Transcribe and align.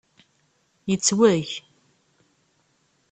Yettweg! 0.89 1.49